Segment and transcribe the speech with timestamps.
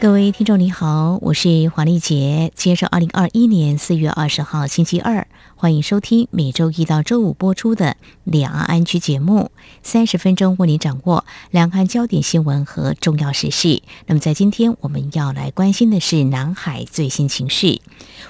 [0.00, 2.52] 各位听众你好，我是黄丽杰。
[2.54, 5.26] 今天是二零二一年四月二十号星期二，
[5.56, 9.50] 欢迎收听每周一到周五播出的两岸安居节目，
[9.82, 13.82] 三十分钟为你掌握两岸焦点新闻和重要时事。
[14.06, 17.80] 那么在今天我们要来关心的是南海最新情势。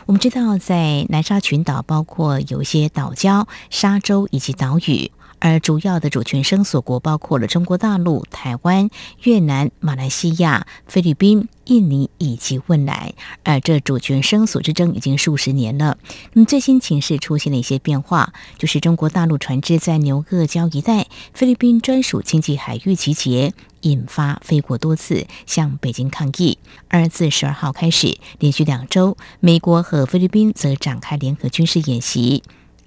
[0.07, 5.11] 我们知道，在南沙群岛，包括有一些岛礁、沙洲以及岛屿。
[5.45, 8.89] 而主要的主权声索国包括了中国大陆、台湾、
[9.25, 13.13] 越南、马来西亚、菲律宾、印尼以及汶莱。
[13.43, 15.99] 而这主权声索之争已经数十年了。
[16.33, 23.53] 那么最新情势出现了一些变化，就是中国大陆船只在牛轭礁一带菲律宾专属经济海域集结，
[23.83, 26.57] 引发菲国多次向北京抗议。
[26.89, 32.43] 而自十二号开始，连续两周，美国和菲律宾则展开联合军事演习。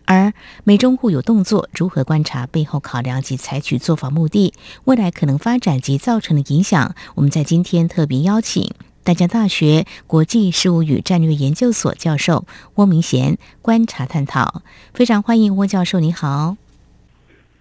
[0.07, 4.53] 而美中互有动作，如何观察背后考量及采取做法目的，
[4.85, 6.95] 未来可能发展及造成的影响？
[7.15, 14.63] 我们在今天特别邀请大江大学国际事务与战略研究所教授汪明贤观察探讨。
[14.93, 16.55] 非常欢迎汪教授，你好。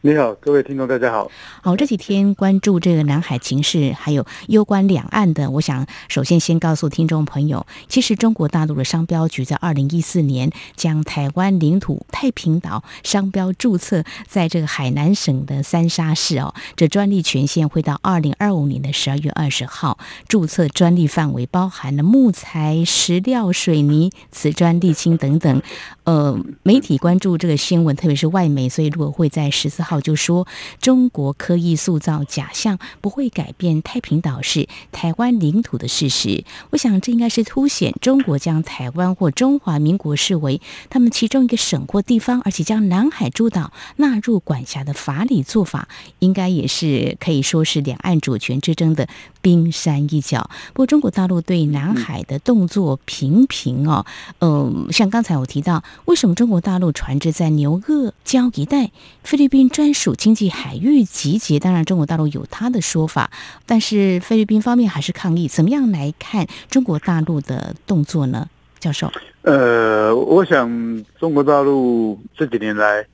[0.02, 1.28] 你好，各位听众，大家好。
[1.62, 25.62] 好，这几天关注这个南海情势，还有攸关两岸的，我想首先先告诉听众朋友，其实中国大陆的商标局在二零一四年将台湾领土太平岛商标注册在这个海南省的三沙市哦，这专利权限会到二零二五年的十二月二十号，注册专利范围包含了木材、石料、水泥、瓷砖、沥青等等。
[26.04, 30.46] 呃，媒体关注这个新闻，特别是外媒，所以如果会在十四号就说
[30.80, 36.44] 中国刻意塑造假象，不会改变太平岛是台湾领土的事实。
[36.70, 45.88] 我想这应该是凸显中国将台湾或中华民国视为他们其中一个省或地方，而且将南海诸岛纳入管辖的法理做法，
[46.18, 49.08] 应该也是可以说是两岸主权之争的
[49.40, 50.50] 冰山一角。
[50.72, 54.04] 不过中国大陆对南海的动作频频哦，
[54.40, 55.82] 嗯，像刚才我提到。
[56.06, 58.90] 为什么中国大陆船只在牛轭礁一带
[59.22, 61.60] 菲律宾专属经济海域集结？
[61.60, 63.30] 当然，中国大陆有他的说法，
[63.66, 65.46] 但是菲律宾方面还是抗议。
[65.48, 68.48] 怎么样来看中国大陆的动作呢？
[68.80, 69.12] 教授？
[69.42, 73.06] 呃，我想中国大陆这几年来，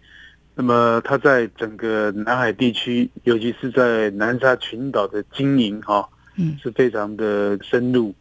[0.54, 8.14] 那么它在整个南海地区，尤其是在南沙群岛的经营，哈，嗯，是非常的深入。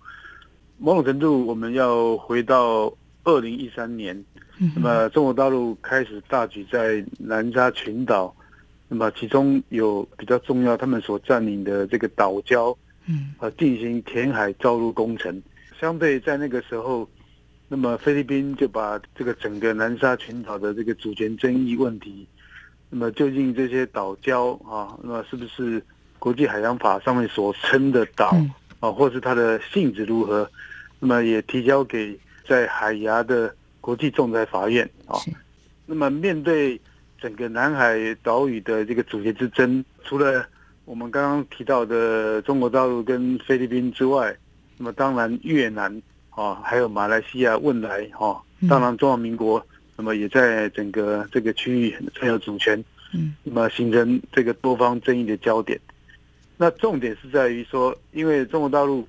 [0.79, 2.91] 某种程度，我们要回到
[3.23, 4.19] 二零一三年。
[4.75, 8.31] 那么中国大陆开始大举在南沙群岛，
[8.87, 12.77] 那么其中有比较重要，他们所占领的这个岛礁，
[13.07, 15.41] 嗯，啊，进行填海造陆工程。
[15.79, 17.09] 相对在那个时候，
[17.67, 22.27] 那么菲律宾就把这个整个南沙群岛的这个主权争议问题，
[22.91, 25.83] 那么究竟这些岛礁啊，那么是不是
[26.19, 28.37] 国际海洋法上面所称的岛
[28.79, 30.47] 啊，或是它的性质如何，
[30.99, 32.15] 那么也提交给
[32.47, 33.51] 在海牙的。
[33.81, 35.17] 国际仲裁法院啊，
[35.87, 36.79] 那么面对
[37.19, 40.47] 整个南海岛屿的这个主权之争，除了
[40.85, 44.35] 我们刚刚提到的中国大陆跟菲律宾之外，
[44.77, 49.65] 那么当然越南啊，还有马来西亚、汶莱哈，当然中华民国，
[49.97, 52.81] 那么也在整个这个区域很有主权，
[53.13, 55.79] 嗯，那么形成这个多方争议的焦点。
[56.55, 59.07] 那重点是在于说，因为中国大陆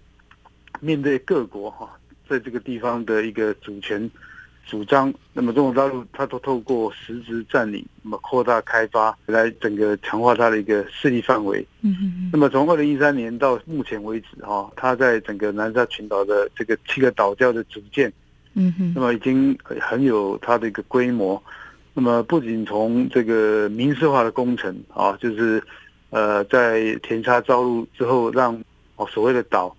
[0.81, 4.11] 面对各国哈，在这个地方的一个主权。
[4.65, 11.67] 主张，那么中国大陆它都透过实质占领，那么扩大开发，来整个强化它的一个势力范围。
[11.83, 18.11] 嗯嗯那么从二零一三年到目前为止，哈，它在整个南沙群岛的这个七个岛礁的组建，
[18.55, 21.43] 嗯哼，那么已经很有它的一个规模。
[21.93, 25.63] 那么不仅从这个民事化的工程啊，就是
[26.09, 28.59] 呃在填沙造陆之后，让
[28.97, 29.77] 哦所谓的岛，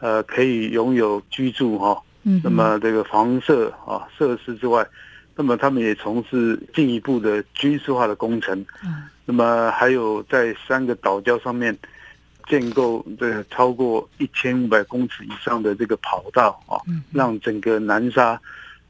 [0.00, 2.02] 呃可以拥有居住哈。
[2.24, 4.86] 嗯，那么这个房舍啊设施之外，
[5.34, 8.64] 那么他们也从事进一步的军事化的工程。
[8.84, 11.76] 嗯，那么还有在三个岛礁上面
[12.46, 16.78] 建构这个超过一千五百公尺以上的这个跑道啊，
[17.10, 18.40] 让整个南沙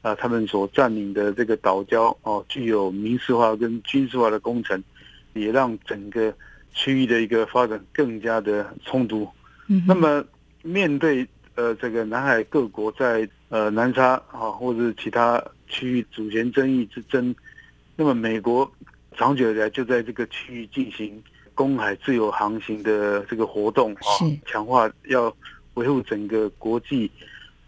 [0.03, 4.83] 啊他们所占领的这个岛礁哦具有民事化跟军事化的工程，
[5.33, 6.31] 也让整个
[6.71, 9.27] 区域的一个发展更加的充足。
[9.67, 10.23] 嗯，那么
[10.61, 11.27] 面对。
[11.55, 17.33] 呃，这个南海各国在呃南沙啊，或者其他区域主权争议之争，
[17.95, 18.69] 那么美国
[19.15, 21.21] 长久以来就在这个区域进行
[21.53, 24.09] 公海自由航行的这个活动啊，
[24.45, 25.31] 强化要
[25.75, 27.11] 维护整个国际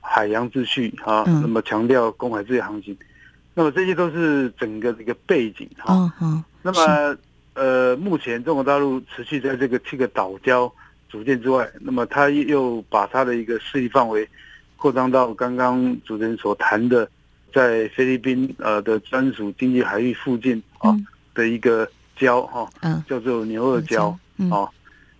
[0.02, 2.98] 海洋秩序啊，那么强调公海自由航行，
[3.54, 6.12] 那么这些都是整个这个背景哈。
[6.64, 7.18] 那么
[7.54, 10.72] 呃，目前中国大陆持续在这个七个岛礁
[11.15, 14.27] 组建之外，那么他又把他的一个势力范围
[14.75, 17.09] 扩张到刚刚主持人所谈的，
[17.53, 20.94] 在菲律宾呃的专属经济海域附近啊
[21.33, 21.89] 的一个
[22.19, 22.69] 礁哈，
[23.07, 24.13] 叫做牛二礁
[24.51, 24.69] 啊。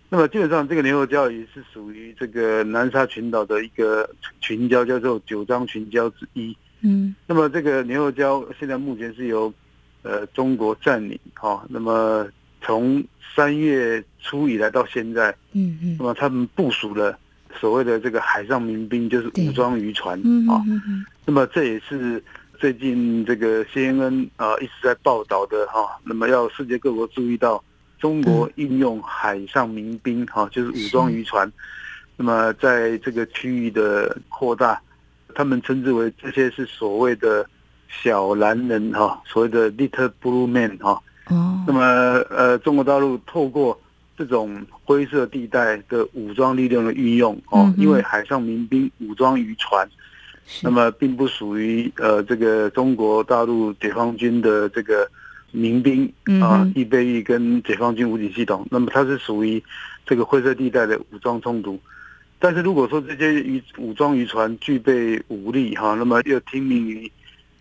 [0.10, 4.10] 那么基本上这个牛二礁也是属于这个南沙群岛的一个
[4.42, 6.56] 群礁，叫做九章群礁之一。
[6.82, 9.52] 嗯，那么这个牛二礁现在目前是由
[10.04, 11.66] 呃中国占领哈。
[11.70, 12.28] 那么
[12.66, 13.04] 从
[13.36, 17.18] 三月初以来到现在，嗯嗯，那么他们部署了
[17.60, 20.18] 所谓的这个海上民兵，就是武装渔船
[20.50, 20.64] 啊。
[21.26, 22.24] 那么这也是
[22.58, 26.00] 最近这个 CNN 啊一直在报道的哈。
[26.04, 27.64] 那么要世界各国注意到。
[27.98, 31.50] 中国应用海上民兵，哈，就是武装渔船，
[32.18, 34.80] 那么在这个区域的扩大，
[35.34, 37.50] 他们称之为这些是所谓的
[37.88, 41.82] 小蓝人，哈，所谓的 little blue man，哈，哦，那么
[42.30, 43.80] 呃，中国大陆透过
[44.18, 49.88] 这种灰色地带的武装力量的运用，哦，因为海上民兵武装渔船，
[50.62, 55.10] 那么并不属于呃这个中国大陆解放军的这个。
[55.52, 56.12] 民兵
[56.42, 59.64] 啊，预备役跟解放军武警系统，那么它是属于
[60.06, 61.80] 这个灰色地带的武装冲突。
[62.40, 67.10] 但是如果说这些渔武装渔船具备武力哈，那么又听命于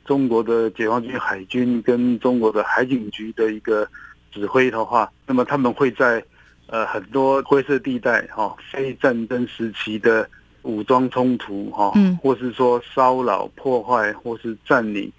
[0.05, 3.89] 中国的解放军海军跟中国的海警局的一个
[4.31, 6.23] 指挥的话，那么他们会在
[6.67, 10.29] 呃很多灰色地带哈，非战争时期的
[10.63, 11.93] 武装冲突哈，
[12.23, 15.11] 或是说骚扰、破坏或是占领，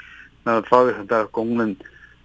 [0.43, 1.75] 那发挥很大的功能。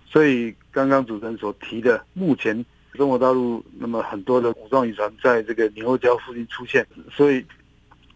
[0.06, 2.64] 所以，刚刚主持人所提的，目前
[2.94, 7.44] 中国大陆那么很多的武装渔船在这个牛礁附近出现，所以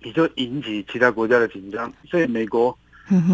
[0.02, 1.92] 也就引起其他国家的紧张。
[2.10, 2.76] 所以，美国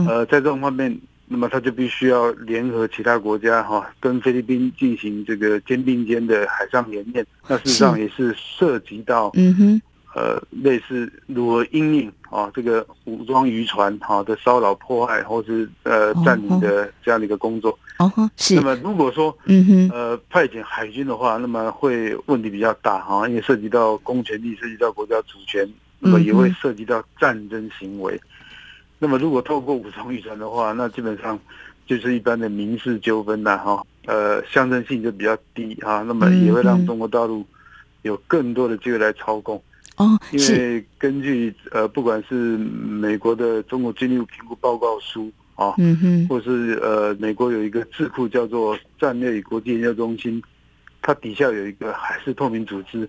[0.06, 7.26] 呃在这种方面，那么他就必须要联合其他国家哈，跟菲律宾进行这个肩并肩的海上演练。
[7.46, 9.82] 那事实上也是涉及到嗯哼。
[10.12, 17.78] 呃，类似如何应应啊，这个武装渔船哈的骚扰、破坏或是呃占领的这样的一个工作。
[18.00, 18.56] 哦，是。
[18.56, 25.64] 那么如果说嗯哼呃派遣海军的话，那么会问题比较大哈，因为涉及到公权力，涉及到国家主权，
[26.00, 28.20] 那么也会涉及到战争行为。
[29.02, 31.36] 那么如果透过武装渔船的话，那基本上
[31.86, 37.44] 就是一般的民事纠纷呐哈，呃，象征性就比较低哈，那么也会让中国大陆
[38.02, 39.60] 有更多的机会来操控。
[39.96, 50.42] 哦，因为根据呃，不管是美国的中国军力评估报告书啊，嗯哼，或是呃，美国有一个智库叫做战略与国际研究中心，
[51.02, 53.08] 它底下有一个海事透明组织。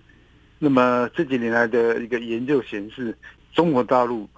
[0.58, 3.16] 那么这几年来的一个研究显示，
[3.52, 4.28] 中国大陆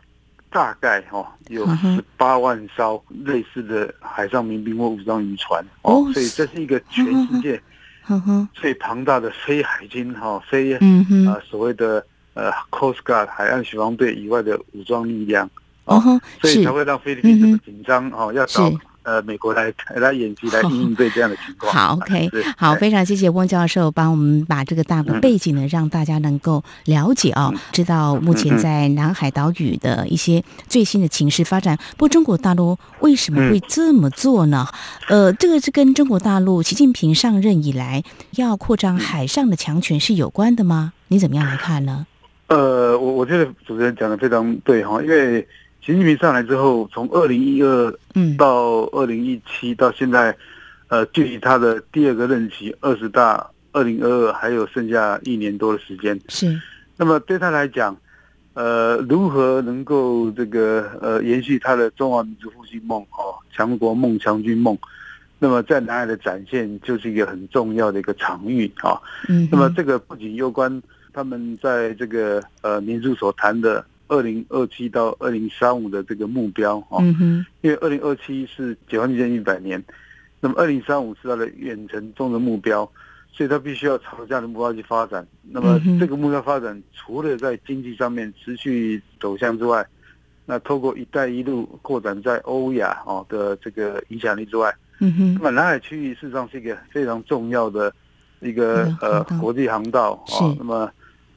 [0.55, 7.61] 大概哈有十八万艘类似的海上民兵或武装渔船哦，所以这是一个全世界
[8.55, 10.81] 最庞大的非海军哈非啊
[11.47, 12.03] 所谓的。
[12.37, 15.49] 呃，Coast Guard 海岸巡防队以外的武装力量，
[15.85, 16.03] 哦，
[16.41, 18.69] 所以才会让菲律宾这么紧张哦，要找
[19.05, 21.73] 呃美国来来演习来应对这样的情况。
[21.73, 31.79] 好，OK，好，非常谢谢翁教授帮我们把这个大的背景呢，让大家能够了解哦，知道目前在南海岛屿的一些最新的情势发展。
[31.93, 34.67] 不过中国大陆为什么会这么做呢？
[35.09, 40.93] 呃，这个是跟中国大陆习近平上任以来要扩张海上的强权是有关的吗？
[41.09, 42.07] 你怎么样来看呢？
[42.47, 45.47] 呃，我我觉得主持人讲的非常对哈，因为
[45.85, 50.35] 习近平上来之后，从二零一二嗯到二零一七到现在，
[50.89, 56.19] 呃，距离他的第二个任期二十大二零二二还有剩下一年多的时间。
[56.29, 56.59] 是，
[56.97, 57.95] 那么对他来讲，
[58.55, 64.79] 呃，如何能够这个呃延续他的中华民族复兴梦哦，强国梦、强军梦，
[65.39, 68.99] 那么在南海的展现就是一个很重要的一个场域啊。
[69.29, 70.83] 嗯，那么这个不仅攸关。
[71.13, 77.03] 他们在这个呃民主所谈的二零二七到二零三五的这个目标哈，
[77.63, 79.83] 因为二零二七是解放军一百年，
[80.41, 82.89] 那么二零三五是它的远程中的目标，
[83.33, 85.27] 所以它必须要朝这样的目标去发展。
[85.43, 89.87] 那么这个目标发展除了在经济上面持续走向之外，
[90.45, 97.91] 那透过“一带一路”扩展在欧亚哦的这个影响力之外，那么南海区域事实上是一个非常重要的
[98.41, 100.91] 一个呃国际航道啊，那么。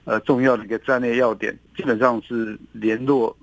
[0.09, 3.33] 呃，重要的一个战略要点，基本上是联络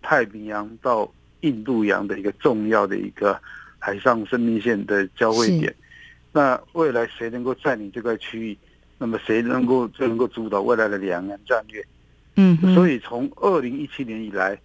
[0.00, 1.08] 太平洋到
[1.42, 3.38] 印度洋的一个重要的一个
[3.78, 5.72] 海上生命线的交汇点。
[6.32, 8.58] 那未来谁能够占领这块区域，
[8.96, 11.84] 那么谁能够就能够主导未来的两岸战略。
[12.36, 14.58] 嗯，所以从二零一七年以来，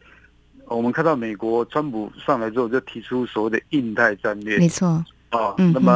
[0.68, 4.88] 我们看到美国川普上来之后就提出所谓的印太战略，没错。
[5.30, 5.92] 啊，那么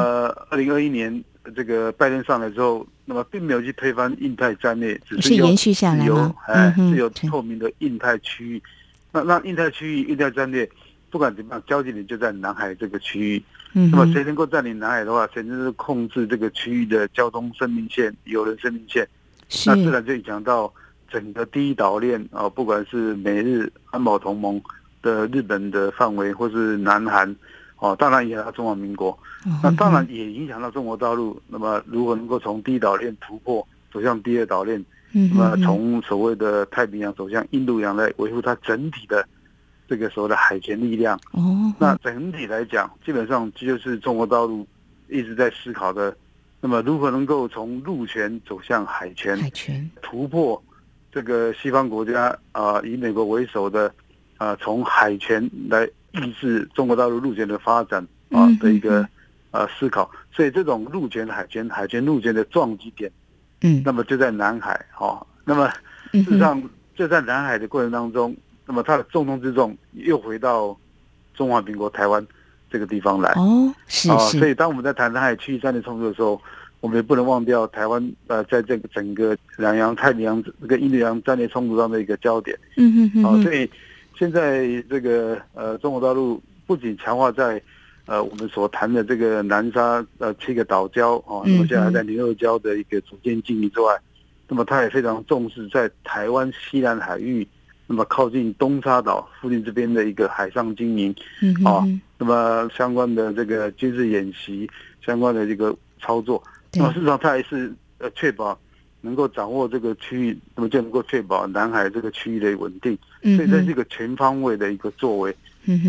[0.50, 1.24] 二零二一年
[1.56, 6.34] 这个拜登上来之后，那么并没有去推翻印太战略，只是延续下来吗？
[6.48, 8.64] 哎，是有透明的印太区域。
[9.12, 10.68] 那那印太区域印太战略，
[11.10, 13.44] 不管怎么样，交集点就在南海这个区域。
[13.74, 19.06] 嗯，那么谁能够占领南海的话，谁能控制这个区域的交通生命线、有人生命线，
[19.66, 20.74] 那自然就影响到
[21.12, 24.62] 整个第一岛链啊，不管是美日安保同盟
[25.02, 27.36] 的日本的范围，或是南韩。
[27.82, 29.18] 哦，当然也到中华民国，
[29.64, 31.42] 那当然也影响到中国大陆。
[31.48, 34.86] 那么，如何能够从第一岛链突破走向第二岛链？
[35.12, 39.28] 那么，从所谓的太平洋走向印度洋来维护它整体的
[39.90, 41.20] 这个所谓的海权力量。
[41.32, 44.64] 哦，那整体来讲，基本上这就是中国大陆
[45.10, 46.16] 一直在思考的。
[46.60, 49.36] 那么，如何能够从陆权走向海权？
[49.36, 50.62] 海权突破
[51.12, 53.92] 这个西方国家啊，以美国为首的
[54.38, 55.90] 啊，从海权来。
[56.14, 59.08] 抑制中国大陆陆权的发展啊的一个
[59.52, 63.10] 呃思考，所以这种陆权、海权、海权陆权的撞击点，
[63.62, 65.26] 嗯，那么就在南海哈。
[65.46, 65.72] 那么
[66.12, 66.62] 事实上
[66.96, 70.78] 就在南海的过程当中，那么它的重中之重又回到
[71.34, 72.26] 中华民国台湾
[72.70, 74.18] 这个地方来哦，是啊。
[74.18, 76.42] 所以当我们在谈南海区域战略冲突的时候，
[76.82, 82.58] 我们也不能忘掉台湾呃，在这个整个两洋、太平洋这个印度洋战略冲突上的一个焦点。
[82.76, 83.24] 嗯嗯嗯。
[83.24, 83.70] 啊所以。
[84.22, 87.60] 现在这个呃，中国大陆不仅强化在
[88.06, 94.00] 呃我们所谈的这个南沙呃七个岛礁啊，那么现在还在牛肉礁的一个组建经营之外，
[94.48, 97.48] 那么它也非常重视在台湾西南海域，
[97.88, 101.16] 那么靠近东沙岛附近这边的一个海上经营
[101.66, 101.82] 啊，
[102.20, 104.70] 那么相关的这个军事演习
[105.04, 108.56] 相关的这个操作，那么事实上它也是呃确保。
[109.02, 112.98] 能够掌握这个区域，那么就能够确保南海这个区域的稳定。
[113.22, 115.36] 所以这是一个全方位的一个作为。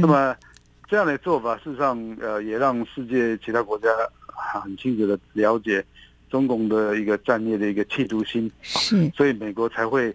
[0.00, 0.34] 那么
[0.88, 3.88] 这样的做法，事实上呃也让世界其他国家
[4.24, 5.84] 很清楚的了解
[6.30, 8.50] 中共的一个战略的一个企图心。
[8.62, 9.10] 是。
[9.14, 10.14] 所以美国才会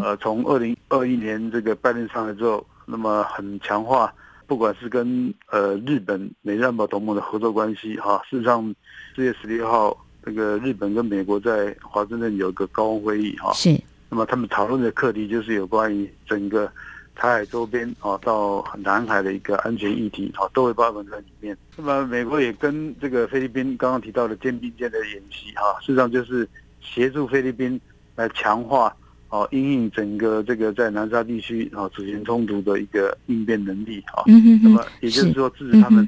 [0.00, 4.12] 呃从二零二一年这个拜登上来之后，那么很强化，
[4.46, 8.20] 不管是跟呃日本美日安保同盟的合作关系哈。
[8.28, 8.74] 事实上，
[9.14, 9.96] 四月十六号。
[10.24, 13.76] 这个日本跟美国在华盛顿有一个高峰会议哈，是。
[14.08, 16.70] 那么他们讨论的课题就是有关于整个
[17.14, 21.56] 台海周边啊到南海的一个安全议题啊，都会包含在里面。
[21.76, 26.46] 那么美国也跟这个菲律宾刚刚提到的肩并肩的演习哈，事实上就是
[26.80, 27.80] 协助菲律宾
[28.14, 28.94] 来强化
[29.30, 34.22] 哦，应应整个这个在南沙地区啊主权冲突的一个应变能力啊。
[34.26, 36.06] 嗯嗯那么也就是说支持他们，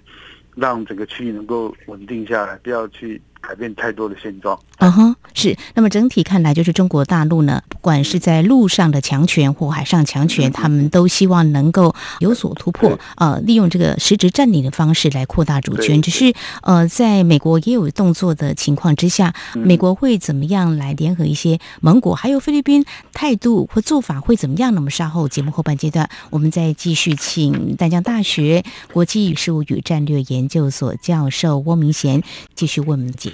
[0.54, 3.18] 让整个区域能够稳定下来，不要去。
[3.46, 4.58] 改变太多的现状。
[4.78, 5.56] 嗯哼，是。
[5.74, 16.02] 那么整体看来，就是中国大陆呢，不管是在陆上的强权或海上强权，他们都希望能够有所突破，呃，利用这个实质占领的方式来扩大主权。
[16.02, 24.74] 只是呃，在美国也有动作的情况之下，美国会怎么样来联合一些盟国，还有菲律宾态度或做法会怎么样？
[24.74, 32.22] 那么稍后节目后半阶段，我们再继续请丹江大学国际事务与战略研究所教授翁明贤
[32.54, 33.33] 继续为我们解。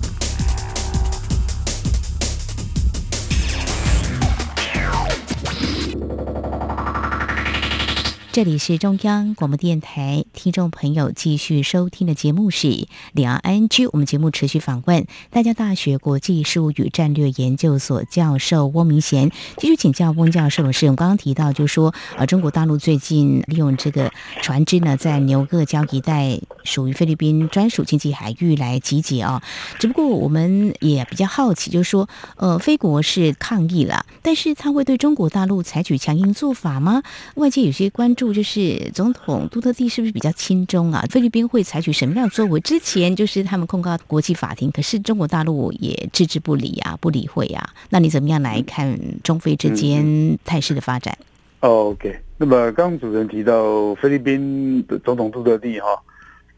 [8.33, 13.89] 这里是中央广播电台，听众朋友继续收听的节目是两岸 NG。
[13.91, 24.09] 我们节目持续访问大江大学国际事务与战略研究所教授翁明贤，继续请教翁教授的是，我刚刚提到，就说，呃，中国大陆最近利用这个
[24.41, 29.43] 船只呢，在牛各礁一带属于菲律宾专属经济海域来集结啊。
[29.77, 32.07] 只不过我们也比较好奇，就是说，
[32.37, 37.03] 呃，菲国是抗议了，但是他会对中国大陆采取强硬做法吗？
[37.35, 38.20] 外界有些关注。
[38.33, 41.01] 就是总统杜特地是不是比较轻中啊？
[41.09, 42.59] 菲律宾会采取什么样的作为？
[42.59, 47.69] 之前就是他们控告国际法庭，可是中国大陆也置之不理啊，不理会啊。
[47.89, 51.17] 那你怎么样来看中菲之间态势的发展
[51.61, 55.87] ？OK，那么刚主持人提到菲律宾的总统杜特地哈，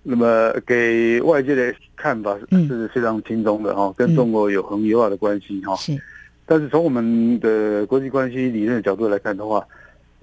[0.02, 5.76] 那么给外界的看法是非常轻中的哈，跟中国有很友好的关系哈。
[5.78, 5.98] 是，
[6.46, 9.66] 但是从我们的国际关系理论的角度来看的话。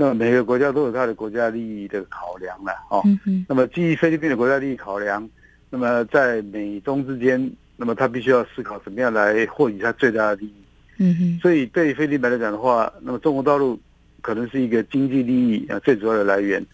[0.01, 3.03] 那每个国家都有它的国家利益的考量了哦。
[3.47, 5.29] 那么基于菲律宾的国家利益考量，
[5.69, 10.55] 那么在美中之间，那么他必须要思考怎么样来获取他最大的利益。
[10.97, 11.39] 嗯哼。
[11.43, 13.79] 所以对菲律宾来讲的话，那么中国大陆
[14.23, 16.65] 可能是一个经济利益啊最主要的来源。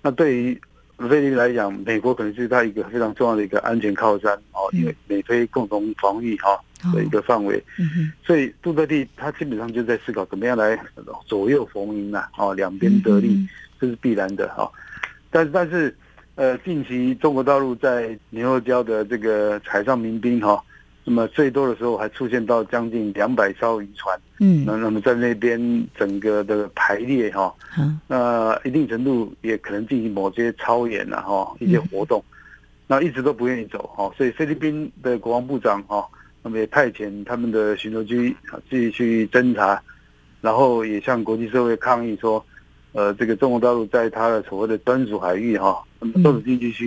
[0.00, 0.58] 那对于
[0.96, 6.58] 菲律宾来讲，美国可能是他一个非常重要的一个安全靠山哦，因为美菲共同防御哈
[6.92, 7.62] 的一个范围。
[7.78, 8.12] 嗯。
[8.24, 10.78] 所以杜特地他基本上就在思考怎么样来
[11.26, 13.46] 左右逢迎呐，哦，两边得利，
[13.80, 14.70] 这是必然的哈。
[15.30, 15.94] 但是但是。
[16.36, 20.62] 呃，近期中国大陆在牛肉礁的这个海上民兵哈，
[21.04, 25.60] 那么最多的时候还出现到将近两百艘渔船，嗯，那那么在那边
[25.94, 32.24] 整个的排列哈，嗯，那一定程度也可能进行某些操演啊哈一些活动，
[32.86, 36.08] 那一直都不愿意走哈，所以菲律宾的国防部长哈，
[36.42, 39.82] 那么也派遣他们的巡逻机啊自己去侦查，
[40.40, 42.44] 然后也向国际社会抗议说。
[42.92, 46.86] 呃，这个中国大陆在它的所谓的专属海域哈，那么都是经济区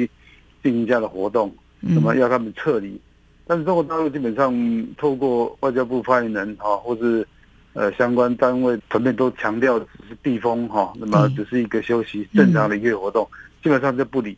[0.61, 2.99] 进行这样的活动，那么要他们撤离。
[3.47, 4.53] 但是中国大陆基本上
[4.97, 7.25] 透过外交部发言人哈，或是
[7.71, 13.25] 呃相关单位层面都强调只是避风哈，那么只是一个休息正常的一个活动，
[13.63, 14.37] 基本上就不理。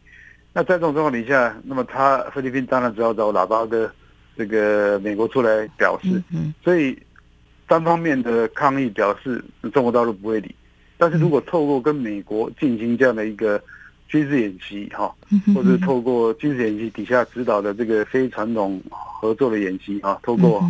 [0.54, 3.92] 那在这种状况底下，那么他菲律宾当然只好找喇叭的
[4.38, 6.22] 这个美国出来表示，
[6.64, 6.98] 所以
[7.68, 10.54] 单方面的抗议表示中国大陆不会理。
[10.98, 13.62] 但是如果透过跟美国进行这样的一个
[14.08, 15.14] 军事演习，哈，
[15.54, 20.64] 或者透过军事演习底下指导的这个非传统合作的演习，哈，透过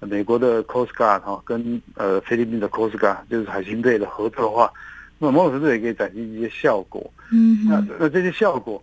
[0.00, 4.72] 美国的 Coast Guard 哈跟呃菲律宾的 Coast Guard 就是海巡队的合作的话，
[5.18, 7.12] 那么某种程度也可以展现一些效果。
[7.30, 8.82] 嗯，那那这些效果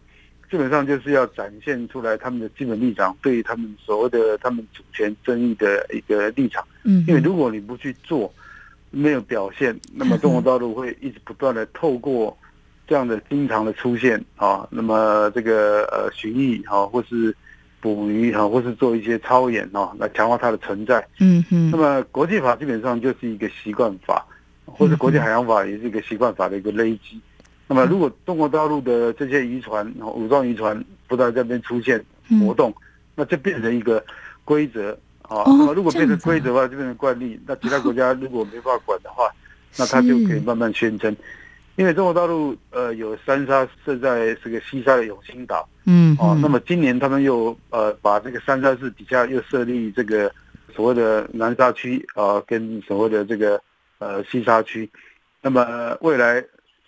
[0.50, 6.66] 基本上就是要展现出来他们的基本立场，对于他们所谓的他们主权争议的一个立场。
[6.84, 8.34] 嗯，因为如果你不去做。
[8.89, 12.36] 没有表现，那么中国大陆会一直不断的透过
[12.88, 17.36] 这样的经常的出现啊，那么这个呃巡弋啊，或是
[17.82, 21.06] 捕鱼啊，或是做一些操演啊，来强化它的存在。
[21.19, 21.69] 嗯哼。
[21.69, 24.26] 那么国际法基本上就是一个习惯法，
[24.65, 27.19] 或者国际海洋法也是一个习惯法的一个累积。
[27.67, 32.03] 那么如果中国大陆的这些渔船、武装渔船不断在这边出现
[32.39, 32.73] 活动，
[33.15, 34.03] 那就变成一个
[34.43, 34.97] 规则。
[35.23, 37.38] 啊，那么如果变成规则的话，就变成惯例。
[37.45, 39.30] 那其他国家如果没办法管的话，
[39.75, 41.13] 那他就可以慢慢宣称。
[41.75, 50.32] 因为中国大陆呃有三沙设在这个西沙的永兴岛，嗯，哦，那么今年他们又呃把这个三沙市底下又设立这个
[50.73, 53.62] 所谓的南沙区啊，跟所谓的这个
[53.99, 54.89] 呃西沙区，
[55.41, 56.41] 那么未来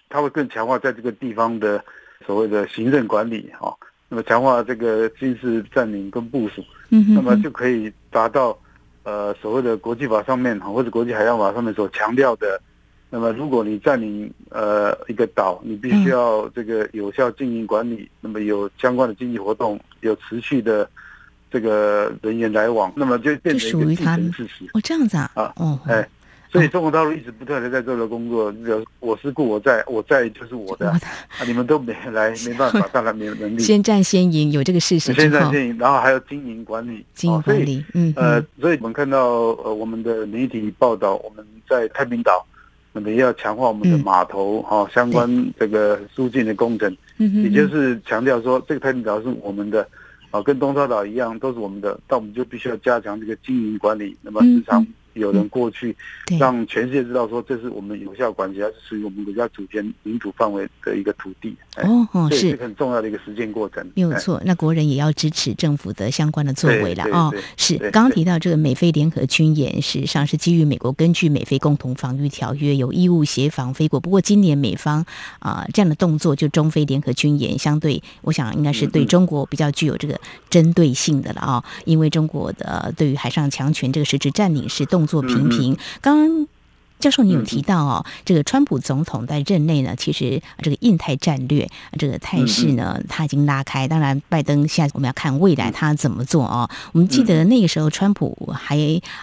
[0.09, 1.83] 他会更强化在这个地方的
[2.25, 3.73] 所谓的行政管理哈。
[4.11, 8.57] 那么强化这个军事占领跟部署，那么就可以达到，
[9.03, 12.59] 呃，所谓的国际法上面或者国际海洋法上面所强调的，
[13.11, 20.89] 那么如果你占领呃一个岛，你必须要这个有效经营管理，那么有相关的经济活动，有持续的
[21.51, 24.65] 这个人员来往，那么就变成一个既成事实。
[24.73, 25.31] 哦，这样子啊？
[25.35, 26.09] 啊，哦，哎。
[26.51, 30.99] 所以中国大陆一直不断的在做的工作，就我是故我在，我在就是我的啊，
[31.45, 33.59] 你们都没来，没办法， 当然没有能力。
[33.59, 39.27] 先占先赢，有这个事实先占先赢，然后还有经营管理，经营管理，嗯，呃，所以我们看到
[39.63, 42.43] 呃我们的媒体报道，我们在太平岛，
[42.93, 49.87] 那么要强化我们的码头哈，相关这个疏浚的工程，嗯也就是强调说这个太平岛是我们的，
[50.31, 54.83] 啊，跟东沙岛一样都是我们的，但我们就必须要加强这个经营管理，那么时常。
[55.19, 55.95] 有人过去，
[56.39, 61.55] 让全世界知道说这是我们有效管辖，是属于我们国家主权领土范围的一个土地。
[61.83, 63.85] 哦哦，是很重要的一个实践过程。
[63.95, 67.33] 没有错，那国人也要支持政府的相关的作为了哦。
[67.57, 73.99] 是，刚刚提到这个美菲联合军演，事实上是基于美国根据美菲共同防御条约有义务协防菲国。
[73.99, 75.05] 不过今年美方
[75.39, 85.08] 啊这样的动作，就中非联合军演，相对我想应该是对中国比较具有这个针对性的了啊，因为中国的对于海上强权这个实质占领是动。
[85.09, 86.47] 做频频，刚刚
[86.99, 91.67] 教授你有提到哦，这个川普总统在任内呢，其实这个印太战略
[91.97, 93.87] 这个态势呢，他已经拉开。
[93.87, 96.69] 当然，拜登现在我们要看未来他怎么做哦。
[96.91, 98.77] 我们记得那个时候，川普还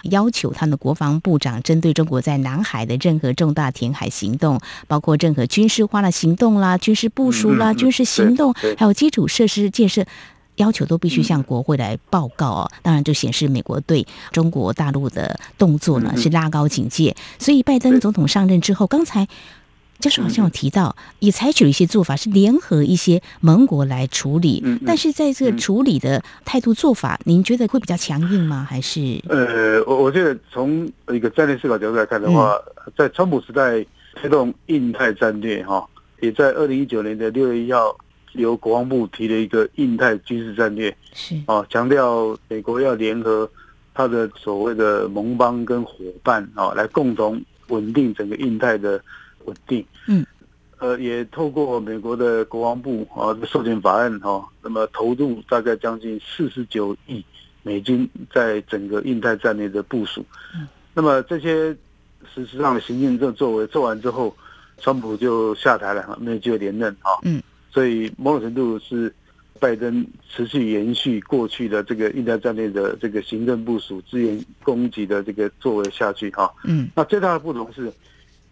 [0.09, 10.03] 要求他的国防部长针对中国在南海的任何重大填海行动，包括任何军事化的行动啦、军事部署啦、军事行动，还有基础设施建设。
[10.57, 17.15] 要求都必须向国会来报告哦，当然就显示美国对中国大陆的动作呢是拉高警戒。
[17.39, 19.27] 所以拜登总统上任之后，刚才
[19.99, 24.63] 教授好像有提到，也采取了一些做法，是联合一些盟国来处理。
[24.85, 28.65] 但是在这个处理的态度做法，您觉得会比较强硬吗？
[28.69, 29.19] 还是？
[29.27, 32.55] 呃，我我觉得从一个战略思考角度来看的话，
[32.95, 33.83] 在川普时代
[34.15, 35.87] 推动印太战略哈，
[36.21, 37.95] 也在二零一九年的六月一号。
[38.33, 43.49] 由国防部提了一个印太军事战略，是啊，强调美国要联合
[43.93, 49.01] 他的所谓的盟邦跟伙伴啊，来共同稳定整个印太的
[49.45, 49.83] 稳定。
[50.07, 50.25] 嗯，
[50.77, 57.23] 呃，也透过美国的国防部啊授权法案哈，那么投入大概将近四十九亿
[57.63, 60.23] 美金在整个印太战略的部署。
[60.53, 61.75] 嗯，那么这些
[62.33, 64.35] 实质上的行政政作为做完之后，
[64.79, 67.17] 川普就下台了，没有机会连任啊。
[67.23, 67.41] 嗯，
[67.77, 69.13] 所以某种程度是
[69.59, 76.51] 拜登持续延续过去的这个印太战略的这个行政部署、资源供给的这个作为下去哈。
[76.63, 77.93] 嗯，那最大的不同是，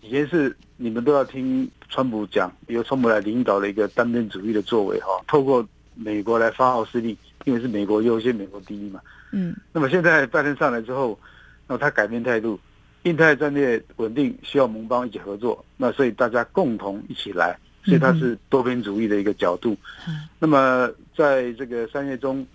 [0.02, 9.02] 以前是你们都要听川普讲，由川普来领导的一个单边主义的作为哈，透过美国来发号施令，因为是美国优先、美国第一嘛。
[9.32, 11.20] 嗯，那么现在拜登上来之后，
[11.66, 12.60] 那他改变态度，
[13.02, 19.76] 印太战略稳定需要盟邦一起合作，那所以大家共同一起来，所以它是多边主义的一个角度。
[20.08, 22.46] 嗯那么在这个三月中，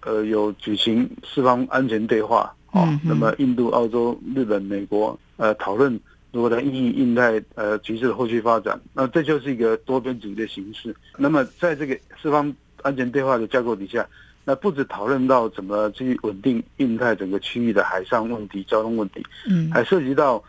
[0.00, 5.98] 呃，有举行四方安全对话哦嗯，那么印度、澳洲、日本、美国呃讨论
[6.32, 10.94] 如何来应应印太呃局势的后续发展，那这就是一个多边主义的形式。
[11.16, 14.06] 那么在这个四方安全对话的架构底下。
[14.44, 20.42] 那不止讨论到怎么去稳定印太整个区域的海上问题、交通问题，嗯，还涉及到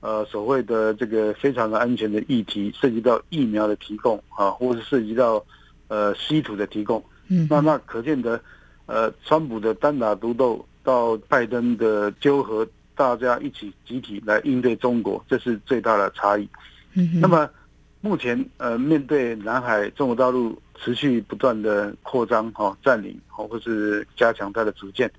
[0.00, 5.44] 呃所谓的这个非常的安全的议题，涉及到疫苗的提供啊，或是涉及到
[5.88, 7.02] 呃稀土的提供。
[7.28, 8.40] 嗯，那那可见得，
[8.86, 16.48] 呃，川普的单打独斗到拜登的纠合，大家一起集体来应对中国，这是最大的差异。
[16.94, 17.50] 嗯哼，那么
[18.00, 25.10] 目前呃，面对南海中国大陆持续不断的扩张哈、占领哦，或是加强它的主建，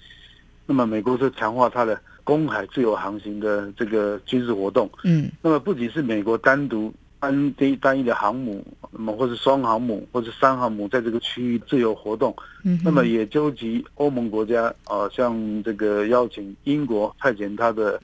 [0.65, 4.89] 那么美国是强化它的公海自由航行的这个军事活动。
[5.05, 8.61] 嗯那么不仅是美国单独单一单一的航母，
[8.91, 12.35] 那么或是双航母或是三航母在这个区域自由活动，
[12.65, 17.97] 嗯，那么也纠集欧盟国家啊，像这个邀请英国派遣他的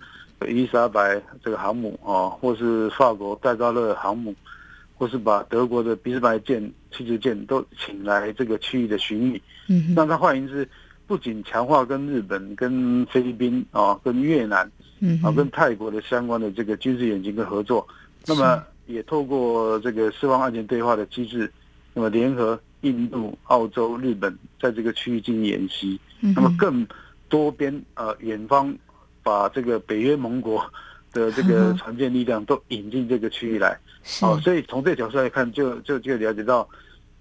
[0.47, 4.33] 伊丽莎白这个航母啊，或是法国戴高乐航母，
[4.97, 9.39] 或是把德国的俾斯麦舰、驱逐舰都请来这个区域的巡弋。
[9.67, 10.67] 嗯哼，那他换言之，
[11.13, 14.65] 不仅强化跟日本、跟菲律宾啊、跟越南
[15.21, 17.87] 啊、跟泰国的相关的这个军事演习跟合作，
[18.25, 21.47] 那么也透过这个四方安全对话的机制，
[21.93, 26.83] 那么联合印度、澳洲、日本在这个区域进行演习，那么更
[27.29, 28.75] 多边呃远方
[29.21, 30.65] 把这个北约盟国
[31.11, 33.77] 的这个船舰力量都引进这个区域来。
[34.01, 34.25] 是。
[34.25, 36.67] 哦，所以从这个角度来看，就就就了解到，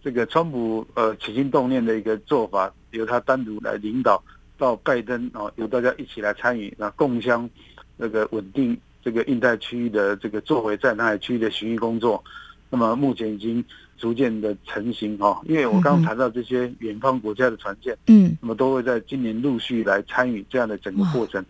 [0.03, 4.23] 这个川普呃起心动念的一个做法，由他单独来领导，
[4.57, 7.49] 到拜登哦，由大家一起来参与，那共襄
[7.97, 12.23] 那个稳定这个印太区域的这个作为在南海区域的巡弋工作，
[12.71, 13.65] 那么目前已经
[13.99, 18.37] 逐渐的成型哈、哦，因为我刚刚谈到这些远方国家的船舰，嗯。
[18.41, 21.45] 那么都会在今年陆续来参与这样的整个过程，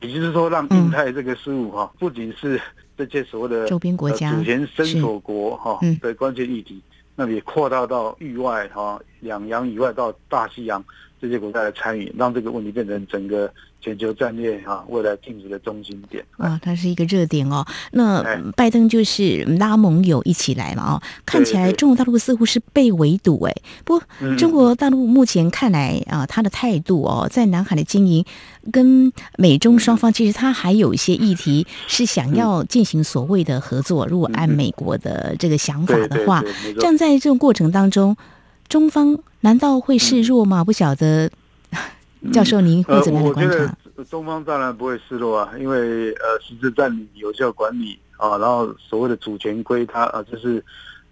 [0.00, 2.60] 也就是说，让印太这个事务哈、不仅是
[2.96, 5.98] 这些所谓的周边国家呃主权伸索国哈嗯。
[6.00, 6.80] 的关键议题，
[7.16, 10.84] 那也扩大到域外哈两洋以外到大西洋
[11.20, 13.50] 这些国家的参与，让这个问题变成整个
[13.80, 16.24] 全球战略啊未来进入的中心点。
[16.36, 17.64] 啊，它是一个热点哦。
[17.92, 23.54] 那哎拜登就是拉盟友一起来嘛，哦，看起来中国大陆似乎是被围堵哎。
[23.84, 28.24] 不过嗯中国大陆目前看来啊，他的态度哦，在南海的经营
[28.72, 34.06] 跟美中双方其实他还有一些议题是想要进行所谓的合作。
[34.06, 38.16] 如果按美国的这个想法的话对，没错这样在这种过程当中，
[38.68, 40.64] 中方难道会示弱吗？
[40.64, 41.30] 不晓得。
[42.32, 43.76] 教授，您会呃，怎么样的我觉观察？
[43.94, 50.64] 得中方当然不会示弱啊，因为呃，实质占领、有效管理啊，然后所谓的主权归他啊，这是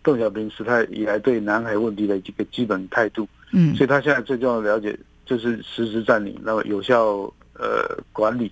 [0.02, 3.28] 邓小平时代以来对南海问题的一个基本态度。
[3.52, 8.50] 嗯所以他现在最重要的了解就是实质占领，那么有效呃管理，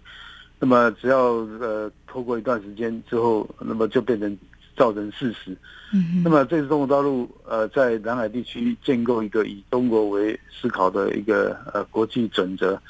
[0.58, 4.36] 那么只要呃透过一段时间之后，那么就变成
[4.80, 5.54] 造成事实。
[5.92, 12.80] 嗯那么这次中国大陆呃在南海地区建构一个以中国为思考的一个呃国际准则。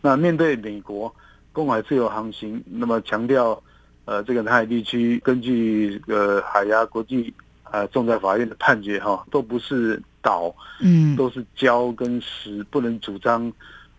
[0.00, 1.12] 那面对美国
[1.52, 3.60] 公海自由航行，那么强调
[4.04, 7.34] 呃这个南海地区根据呃海牙国际
[7.64, 13.52] 呃仲裁法院的判决哈，都不是岛，嗯都是礁跟石，不能主张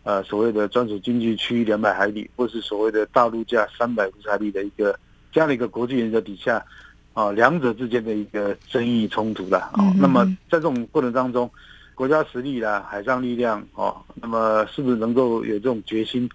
[0.04, 4.98] 呃所谓的专属经济区两百海里，或是所谓的大陆架三百五十海里的一个
[5.32, 6.64] 这样的一个国际原则底下。
[7.14, 9.70] 啊，两者之间的一个争议冲突了。
[9.74, 11.50] 哦嗯，那么在这种过程当中，
[11.94, 16.30] 国家实力啦、海上力量哦，那么是不是能够有这种决心，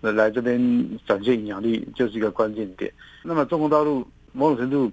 [0.00, 0.58] 呃，来这边
[1.06, 2.92] 展现影响力，就是一个关键点。
[3.22, 4.90] 那么中国大陆某种程度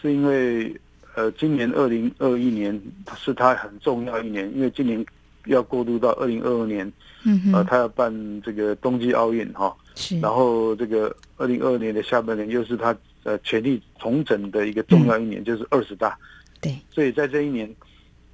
[0.00, 0.74] 是因为
[1.14, 2.80] 呃，今年二零二一年
[3.16, 5.04] 是它很重要一年，因为今年
[5.46, 6.90] 要过渡到二零二二年，
[7.24, 8.10] 嗯哼，呃，他要办
[8.42, 16.18] 这个冬季奥运哈，是，然后这个二零二二年的下半年又是他呃权力重整的一个重要一年，就是二十大，
[16.60, 17.72] 对，所以在这一年，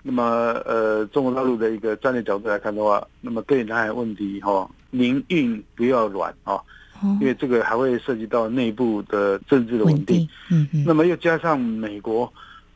[0.02, 0.22] 那么
[0.64, 6.60] 呃，中国大陆的一个战略角度来看的话，那么对南海问题哈，宁硬不要软啊。
[7.20, 12.28] 因为这个还会涉及到内部的政治的稳定，嗯嗯，那么又加上美国，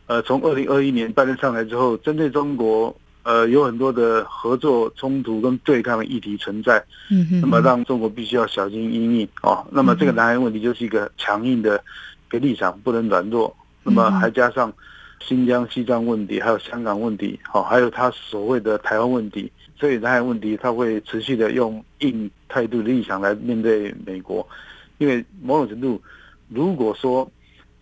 [0.06, 9.64] 呃，从二零二一年拜登上来之后，针对中国，呃，有很多的合作冲突跟对抗的议题存在，嗯哼，那么让中国必须要小心应应哦。
[9.70, 11.82] 那么这个南海问题就是一个强硬的
[12.28, 13.54] 一个立场，不能软弱。
[13.84, 14.72] 那么还加上
[15.20, 19.50] 新疆、西藏问题，还有香港问题，好，还有他所谓的台湾问题。
[19.78, 24.46] 所以南海问题，他会持续的用硬态度的立场来面对美国，
[24.98, 26.00] 因为某种程度，
[26.48, 27.28] 如果说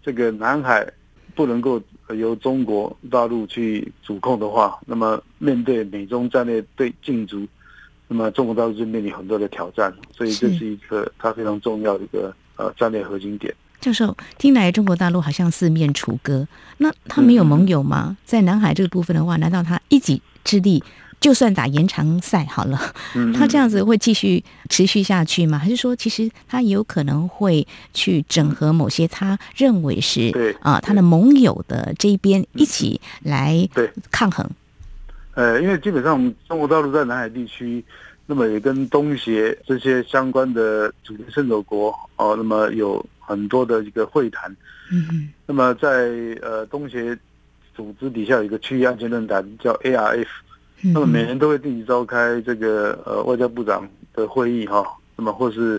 [0.03, 0.87] 这个南海
[1.35, 1.79] 不能够
[2.14, 7.46] 由中国大陆去主控的话，那么面对美中战略对竞逐，
[8.09, 9.92] 那么中国大陆就面临很多的挑战。
[10.12, 13.55] 所以这是一个它非常重要的一个呃战略核心点。
[13.80, 16.46] 教授，听来中国大陆好像四面楚歌，
[16.78, 18.16] 那他没有盟友吗？
[18.24, 20.82] 在南海这个部分的话，难道他一己之力？
[21.18, 22.80] 就算打延长赛好了，
[23.34, 25.58] 他这样子会继续持续下去吗？
[25.58, 33.68] 还是说，其实他有可能会去整合某些他认为是啊他的盟友的这一边一起来
[34.10, 34.48] 抗衡？
[35.34, 37.84] 呃，因为基本上中国大陆在南海地区，
[38.24, 44.50] 那么也跟东协这些相关的主权伸手国哦，那么有很多的一个会谈。
[44.92, 45.30] 嗯嗯。
[45.46, 45.88] 那么在
[46.42, 47.16] 呃东协
[47.74, 50.26] 组织底下有一个区域安全论坛，叫 ARF。
[50.82, 54.82] 那么每年都会定期召开这个呃外交部长的会议哈，
[55.14, 55.78] 那么或是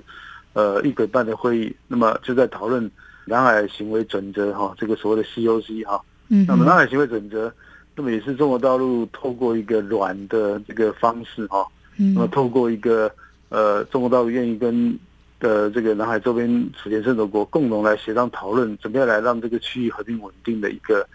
[0.54, 2.88] 呃一轨办的会议，那么就在讨论
[3.26, 7.52] 南海行为准则哈，这个所谓的 COC 哈，嗯，那么南海行为准则，
[7.96, 11.66] 那么也是中国大陆透过一个软的这个方式哈，
[11.98, 13.12] 嗯，那么透过一个
[13.50, 14.96] 呃中国大陆愿意跟
[15.42, 16.48] 的这个南海周边
[16.82, 21.06] 主权争夺国共同来协商讨论，怎么样来让这个区域和平稳定的一个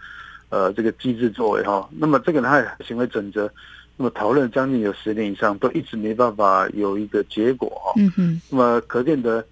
[0.49, 3.49] 呃这个机制作为哈，那么这个南海行为准则。
[3.99, 7.93] 那么讨论将近有十年以上，都一直没办法有一个结果哈。
[7.97, 8.39] 嗯哼。
[8.51, 9.43] 那么可见得，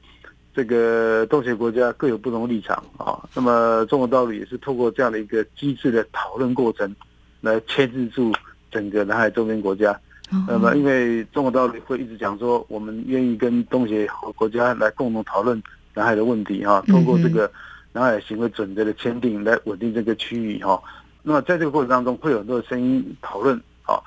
[0.54, 3.28] 这个东协国家各有不同立场啊。
[3.34, 6.96] 那么中国道路也是透过这样的一个机制的讨论过程，
[7.42, 8.32] 来牵制住
[8.70, 10.00] 整个南海周边国家。
[10.48, 15.62] 那么因为中国大陆会一直讲说，我们愿意跟东协国家来共同讨论
[15.94, 16.82] 南海的问题哈。
[16.88, 17.50] 通过这个
[17.94, 20.82] 南海行为准则的签订，来稳定这个区域哈。
[21.22, 24.02] 那么在这个过程当中，会有很多声音讨论啊。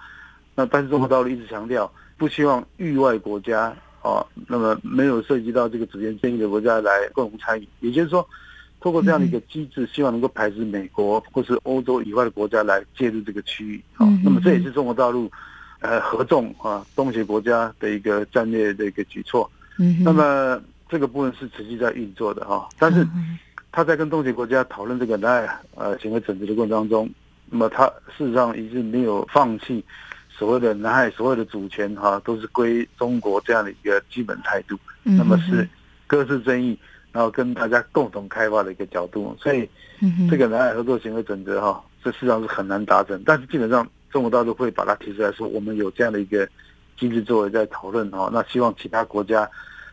[0.55, 7.69] 那但是中国大陆一直强调，不希望域外国家啊，那么没有涉及到这个主权争议的国家来共同参与。
[7.81, 8.29] 也就是说，
[8.81, 13.83] 通过这样的一个机制，希望能够排斥美国或是欧洲以外的国家来介入这个区域。
[13.97, 15.31] 啊，那么这也是中国大陆
[15.81, 19.51] 呃合纵啊东协国家的一个战略的一个举措。
[19.79, 22.69] 嗯，那么这个部分是持续在运作的哈。
[22.79, 23.07] 但是
[23.71, 27.09] 他在跟东协国家讨论这个南海呃行为准则的过程当中，
[27.51, 27.87] 那么他
[28.17, 29.85] 事实上一直没有放弃。
[30.31, 35.69] 所谓的南海所有的主权哈，都是归中国这样的一个基本态度，那么是
[36.07, 36.79] 搁置争议，
[37.11, 39.69] 然后跟大家共同开发的一个角度，所以
[40.31, 43.21] 这个南海合作行为准则哈，这实际上是很难达成。
[43.27, 46.49] 但是基本上中国大陆会把它提出来说，我们有这样的一个
[46.99, 49.49] 机制作为在讨论哈，那希望其他国家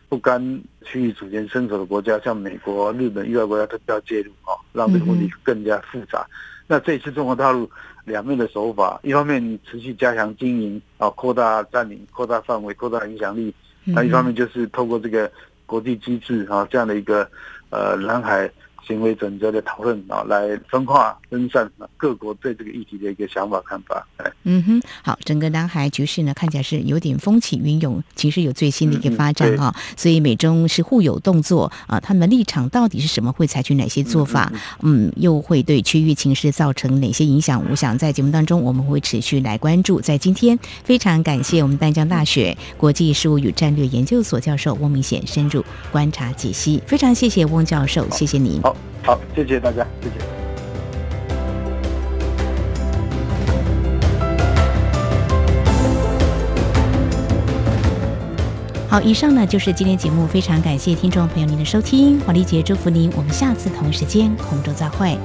[0.08, 0.40] 不甘
[0.82, 6.26] 区域主权伸手的国家，像美国、日本、域外国家都不要介入啊，让这个问题更加复杂。
[6.66, 7.70] 那这一次中国大陆。
[8.06, 13.52] 两面的手法，一方面持续加强经营啊，扩大占领、扩大范围、扩大影响力；
[13.82, 15.28] 那一方面就是透过这个
[15.66, 17.28] 国际机制啊，这样的一个
[17.70, 18.48] 呃南海。
[18.86, 24.06] 行为准则的讨论啊，来分化分散各国对这个议题的一个想法看法。
[24.18, 29.74] 哎，嗯哼，好，整个南海局势呢，看起来是有点风起云涌，其实有最新的一个发展哈。
[29.96, 33.32] 所以美中是互有动作啊，他们的立场到底是什么？
[33.32, 34.52] 会采取哪些做法？
[34.82, 37.62] 嗯，又会对区域情势造成哪些影响？
[37.70, 40.00] 我想在节目当中我们会持续来关注。
[40.00, 48.60] 在今天，非常感谢我们淡江大学国际事务与战略研究所教授翁明显深入观察解析，非常谢谢翁教授，谢谢您。
[49.02, 50.14] 好，谢谢大家，谢谢。
[58.88, 65.18] 好，以上呢就是今天节目，非常感谢听众朋友您的收听，黄丽杰祝福您，我们下次同一时间空中再会。